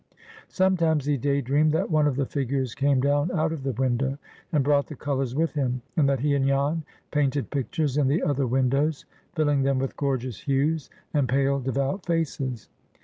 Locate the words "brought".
4.63-4.87